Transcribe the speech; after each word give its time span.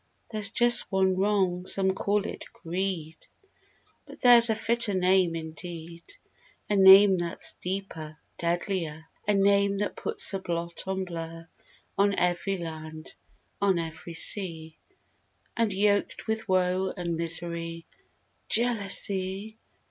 There's 0.31 0.49
just 0.49 0.91
one 0.91 1.13
wrong: 1.15 1.67
some 1.67 1.93
call 1.93 2.25
it 2.25 2.45
"Greed!" 2.51 3.17
But 4.07 4.19
there's 4.21 4.49
a 4.49 4.55
fitter 4.55 4.95
name 4.95 5.35
indeed— 5.35 6.13
A 6.67 6.75
name 6.75 7.17
that's 7.17 7.53
deeper, 7.61 8.17
deadlier; 8.39 9.05
A 9.27 9.35
name 9.35 9.77
that 9.77 9.95
puts 9.95 10.33
a 10.33 10.39
blot 10.39 10.85
and 10.87 11.05
blur 11.05 11.47
On 11.99 12.15
every 12.15 12.57
land; 12.57 13.13
on 13.61 13.77
every 13.77 14.15
sea, 14.15 14.75
206 15.55 15.55
\ 15.55 15.57
And 15.57 15.71
yoked 15.71 16.25
with 16.25 16.49
woe 16.49 16.91
and 16.97 17.15
misery— 17.15 17.85
"Jealousy!" 18.49 19.59